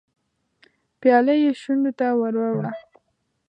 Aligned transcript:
پياله 0.99 1.33
يې 1.41 1.51
شونډو 1.61 1.91
ته 1.99 2.07
ور 2.19 2.33
وړه. 2.41 2.71